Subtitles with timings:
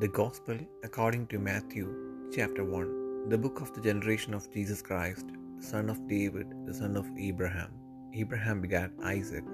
[0.00, 1.86] The Gospel according to Matthew,
[2.34, 3.28] chapter 1.
[3.28, 5.26] The book of the generation of Jesus Christ,
[5.58, 7.72] the son of David, the son of Abraham.
[8.14, 9.44] Abraham begat Isaac,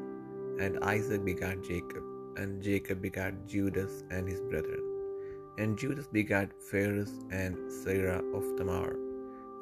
[0.60, 2.04] and Isaac begat Jacob,
[2.36, 4.84] and Jacob begat Judas and his brethren.
[5.58, 8.94] And Judas begat Phares and Zara of Thamar.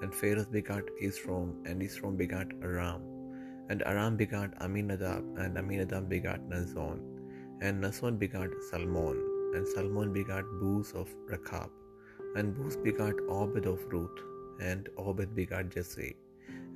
[0.03, 3.01] And Phares begat Esrom, and Esrom begat Aram.
[3.71, 6.99] And Aram begat Aminadab, and Aminadab begat Naasson.
[7.63, 11.71] And Naasson begat Salmon, and Salmon begat Booz of Rachab.
[12.37, 14.21] And Booz begat Obed of Ruth,
[14.61, 16.17] and Obed begat Jesse.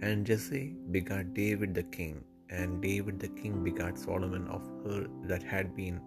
[0.00, 5.42] And Jesse begat David the king, and David the king begat Solomon of her that
[5.42, 6.00] had been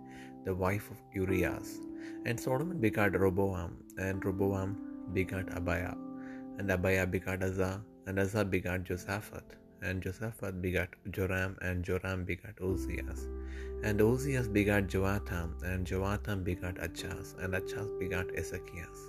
[0.46, 1.80] the wife of Urias.
[2.26, 4.76] And Solomon begat Roboam, and Roboam
[5.14, 5.98] begat Abia.
[6.58, 9.58] And Abia begat Asa, and Asa begat Josaphat.
[9.82, 13.28] And Josaphat begat Joram, and Joram begat Ozias.
[13.84, 19.00] And Ozias begat Joatham, and Joatham begat Achaz, and Achaz begat Ezekias.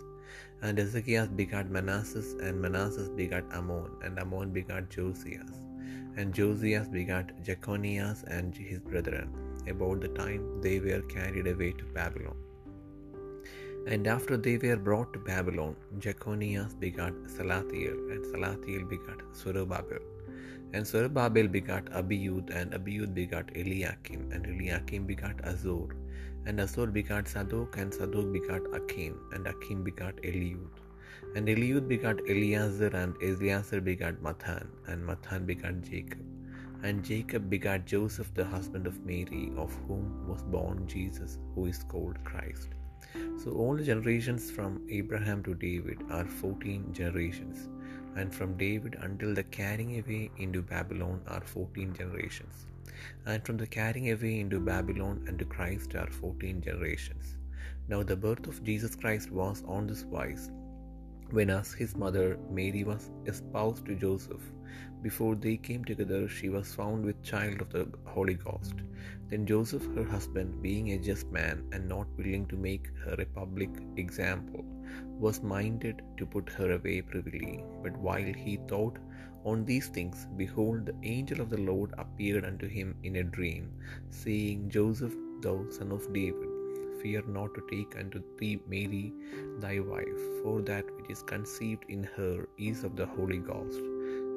[0.62, 5.60] And Ezekias begat Manasseh, and Manasseh begat Amon, and Amon begat Josias.
[6.16, 9.28] And Josias begat Jeconias and his brethren,
[9.68, 12.36] about the time they were carried away to Babylon.
[13.86, 19.98] And after they were brought to Babylon, Jeconias begat Salathiel, and Salathiel begat Zerubbabel.
[20.72, 25.88] And Zerubbabel begat Abiud, and Abiud begat Eliakim, and Eliakim begat Azor.
[26.46, 30.70] And Azor begat Sadoc, and Sadoc begat Achim, and Achim begat Eliud.
[31.36, 36.24] And Eliud begat Eleazar, and Eleazar begat Matthan, and Matthan begat Jacob.
[36.82, 41.84] And Jacob begat Joseph, the husband of Mary, of whom was born Jesus, who is
[41.84, 42.70] called Christ.
[43.38, 47.68] So all the generations from Abraham to David are 14 generations,
[48.16, 52.66] and from David until the carrying away into Babylon are 14 generations,
[53.26, 57.36] and from the carrying away into Babylon unto Christ are 14 generations.
[57.88, 60.50] Now the birth of Jesus Christ was on this wise.
[61.30, 64.42] When as his mother Mary was espoused to Joseph,
[65.02, 68.74] before they came together, she was found with child of the Holy Ghost.
[69.28, 73.26] Then Joseph, her husband, being a just man and not willing to make her a
[73.26, 74.64] public example,
[75.18, 77.64] was minded to put her away privily.
[77.82, 78.98] But while he thought
[79.44, 83.72] on these things, behold, the angel of the Lord appeared unto him in a dream,
[84.10, 86.48] saying, Joseph, thou son of David,
[87.02, 89.12] fear not to take unto thee Mary
[89.58, 93.91] thy wife, for that which is conceived in her is of the Holy Ghost.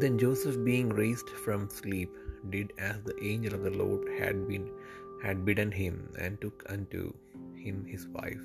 [0.00, 2.10] Then Joseph, being raised from sleep,
[2.50, 4.68] did as the angel of the Lord had been
[5.22, 7.02] had bidden him, and took unto
[7.64, 8.44] him his wife,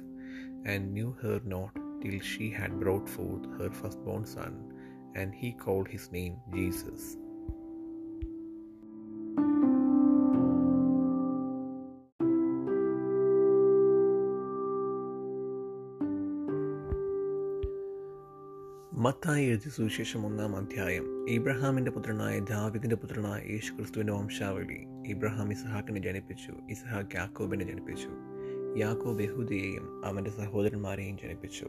[0.66, 4.56] and knew her not till she had brought forth her firstborn son,
[5.16, 7.18] and he called his name Jesus.
[19.00, 21.30] Mathai എഴുതിയ സുവിശേഷം ഒന്നാം അധ്യായം.
[21.30, 24.86] ഇബ്രഹാമിന്റെ പുത്രനായ ദാവിദിന്റെ പുത്രനായ യേശു ക്രിസ്തുവിന്റെ വംശാവലി.
[25.08, 28.10] ഇബ്രഹാം ഇസഹാക്കിനെ ജനിപ്പിച്ചു ഇസഹാക്ക് യാക്കോബിനെ ജനിപ്പിച്ചു
[28.78, 31.68] യാക്കോബ് യഹൂദയെയും അവന്റെ സഹോദരന്മാരെയും ജനിപ്പിച്ചു.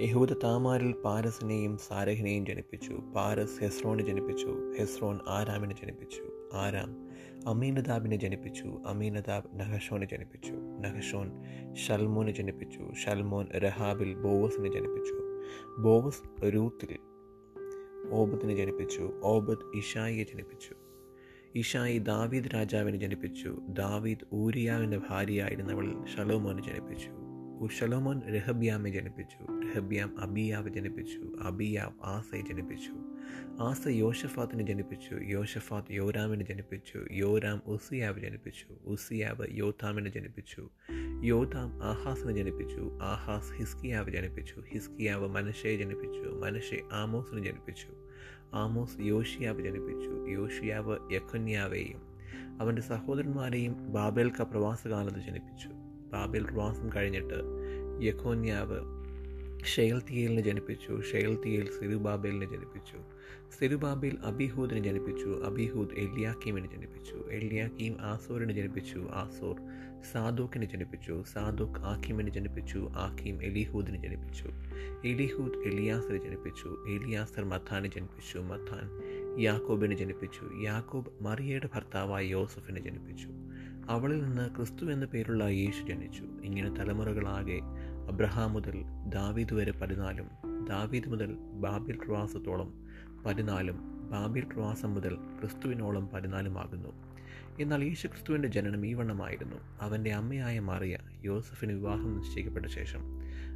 [0.00, 6.22] യഹൂദ താമാരിൽ പാരസിനെയും സാരഹിനെയും ജനിപ്പിച്ചു പാരസ് ഹെസ്രോനെ ജനിപ്പിച്ചു ഹെസ്രോൻ ആരാമിനെ ജനിപ്പിച്ചു
[6.54, 7.08] ആരാം
[7.46, 11.30] അമീനദാബിനെ ജനിപ്പിച്ചു അമീനദാബ് നഹഷോനെ ജനിപ്പിച്ചു നഹഷോൻ
[11.74, 15.21] ഷൽമോനെ ജനിപ്പിച്ചു ഷൽമോൻ രഹാബിൽ ബോവസിനെ ജനിപ്പിച്ചു
[15.78, 16.98] ബോവസ് രൂത്തിൽ
[18.10, 19.10] ഓബത്തിനെ ജനിപ്പിച്ചു.
[19.24, 20.74] ഓബത്ത് ഇഷായിയെ ജനിപ്പിച്ചു.
[21.54, 23.58] ഇഷായി ദാവീദ് രാജാവിനെ ജനിപ്പിച്ചു.
[23.68, 27.21] ദാവീദ് ഊരിയാവിന്റെ ഭാര്യയായിരുന്നവൾ ഷലോമോനെ ജനിപ്പിച്ചു.
[27.68, 29.68] ഷലോമോൻ രഹബ്യാമെ ജനിപ്പിച്ചു.
[29.68, 31.36] രഹബ്യാം അബിയാവ് ജനിപ്പിച്ചു.
[31.40, 32.92] അബിയാവ് ആസയെ ജനിപ്പിച്ചു.
[33.60, 35.14] ആസ യോഷഫാത്തിനെ ജനിപ്പിച്ചു.
[35.14, 37.04] യോഷഫാത്ത് യോരാമിനെ ജനിപ്പിച്ചു.
[37.12, 38.66] യോരാം ഉസിയാവ് ജനിപ്പിച്ചു.
[38.84, 40.70] ഉസിയാവ് യോതാമിനെ ജനിപ്പിച്ചു.
[41.22, 42.98] യോതാം ആഹാസിനെ ജനിപ്പിച്ചു.
[43.02, 44.62] ആഹാസ് ഹിസ്കിയാവ് ജനിപ്പിച്ചു.
[44.68, 46.20] ഹിസ്കിയാവ് മനഷയെ ജനിപ്പിച്ചു.
[46.20, 47.88] മനഷെ ആമോസിനെ ജനിപ്പിച്ചു.
[48.54, 50.30] ആമോസ് യോഷിയാവ് ജനിപ്പിച്ചു.
[50.30, 52.12] യോഷിയാവ് യഖന്യാവെയും
[52.60, 55.91] അവന്റെ സഹോദരന്മാരെയും ബാബേൽക്ക പ്രവാസകാലത്ത് ജനിപ്പിച്ചു.
[56.12, 57.34] ബാബേൽ പ്രവാസം കഴിഞ്ഞിട്ട്
[58.04, 59.02] യഖോന്യാവ്
[59.64, 61.02] ഷെയൽത്തിയേലിനെ ജനിപ്പിച്ചു.
[61.12, 62.96] ഷെയൽത്തിയേൽ സിരുബാബേലിനെ ജനിപ്പിച്ചു.
[63.58, 65.42] സിരുബാബേൽ അബിഹൂദിനെ ജനിപ്പിച്ചു.
[65.44, 67.28] അബിഹൂദ് എല്ലിയാക്കീമിനെ ജനിപ്പിച്ചു.
[67.30, 69.08] എല്ലിയാക്കീം ആസോറിനെ ജനിപ്പിച്ചു.
[69.12, 69.56] ആസോർ
[70.12, 71.24] സാദോക്കിനെ ജനിപ്പിച്ചു.
[71.32, 72.88] സാദോക്ക് ആക്കീമിനെ ജനിപ്പിച്ചു.
[72.92, 74.48] ആക്കീം എലിഹൂദിനെ ജനിപ്പിച്ചു.
[75.04, 76.84] എലിഹൂദ് എലിയാസറെ ജനിപ്പിച്ചു.
[76.88, 78.38] എലിയാസർ മഥാനെ ജനിപ്പിച്ചു.
[78.38, 78.90] മഥാൻ
[79.40, 80.50] യാക്കോബിനെ ജനിപ്പിച്ചു.
[80.62, 83.28] യാക്കോബ് മറിയയുടെ ഭർത്താവായ യോസഫിനെ ജനിപ്പിച്ചു.
[83.90, 86.22] അവളിൽ നിന്ന് ക്രിസ്തു എന്ന പേരുള്ള യേശു ജനിച്ചു.
[86.44, 87.60] ഇങ്ങനെ തലമുറകളാകെ
[88.08, 90.30] അബ്രഹാം മുതൽ ദാവീദ് വരെ പതിനാലും
[90.68, 92.84] ദാവീദ് മുതൽ ബാബിൽ പ്രവാസത്തോളം
[93.26, 96.88] പതിനാലും ബാബിൽ പ്രവാസം മുതൽ ക്രിസ്തുവിനോളം പതിനാലുമാകുന്നു
[97.60, 103.00] എന്നാൽ യേശു ക്രിസ്തുവിന്റെ ജനനം ഈ വണ്ണമായിരുന്നു അവന്റെ അമ്മയായ മറിയ യോസഫിന് വിവാഹം നിശ്ചയിക്കപ്പെട്ട ശേഷം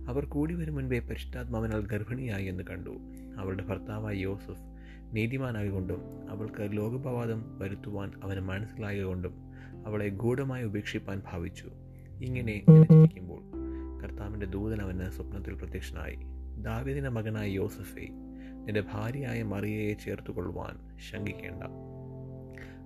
[0.09, 2.91] അവർ കൂടി വരും മുൻപേ പരിശുദ്ധാത്മാവിനാൽ ഗർഭിണിയായി എന്ന് കണ്ടു.
[3.37, 4.77] അവളുടെ ഭർത്താവായ യോസഫ്
[5.13, 9.46] നീതിമാനായകൊണ്ടും അവൾക്ക് ലോകപവാദം വരുത്തുവാൻ അവന് മനസ്സിലായതുകൊണ്ടും
[9.87, 11.71] അവളെ ഗൂഢമായി ഉപേക്ഷിപ്പാൻ ഭാവിച്ചു.
[12.21, 13.43] ഇങ്ങനെ ചിന്തിക്കുമ്പോൾ
[14.03, 16.17] കർത്താവിന്റെ ദൂതൻ അവന് സ്വപ്നത്തിൽ പ്രത്യക്ഷനായി.
[16.63, 18.09] ദാവിദിന്റെ മകനായ യോസഫെ
[18.65, 21.63] നിന്റെ ഭാര്യയായ മറിയയെ ചേർത്തുകൊള്ളുവാൻ ശങ്കിക്കേണ്ട.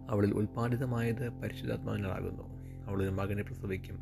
[0.08, 2.42] അവളിൽ ഉൽപ്പാദിതമായത് പരിശുദ്ധാത്മാവിനാകുന്നു
[2.86, 3.98] അവളൊരു മകനെ പ്രസവിക്കും.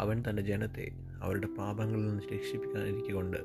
[0.00, 0.90] അവൻ തന്റെ ജനത്തെ
[1.22, 3.36] അവരുടെ പാപങ്ങളിൽ നിന്ന് രക്ഷിപ്പിക്കാനിരിക്കൊണ്ട്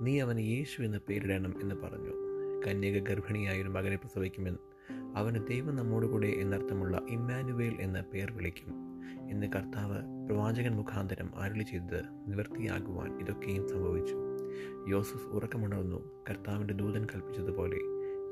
[0.00, 2.26] നീ അവന് യേശു എന്ന് പേരിടണം എന്ന് പറഞ്ഞു.
[2.66, 4.75] കന്യക ഗർഭിണിയായ ഒരു മകനെ പ്രസവിക്കുമെന്ന്
[5.16, 8.86] അവന് ദൈവം നമ്മോടുകൂടെ എന്നർത്ഥമുള്ള ഇമ്മാനുവേൽ എന്ന പേർ വിളിക്കും.
[9.30, 14.16] എന്ന് കർത്താവ് പ്രവാചകൻ മുഖാന്തരം അരുളി ചെയ്തത് നിവൃത്തിയാകുവാൻ ഇതൊക്കെയും സംഭവിച്ചു.
[14.88, 17.78] യോസഫ് ഉറക്കമുണർന്നു കർത്താവിന്റെ ദൂതൻ കൽപ്പിച്ചതുപോലെ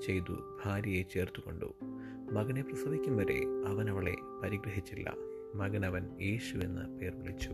[0.06, 1.74] ചെയ്തു ഭാര്യയെ ചേർത്തുകൊണ്ടു.
[2.32, 5.14] മകനെ പ്രസവിക്കും വരെ അവൻ അവളെ പരിഗ്രഹിച്ചില്ല.
[5.54, 7.50] മകനവൻ യേശു എന്ന് പേർ വിളിച്ചു.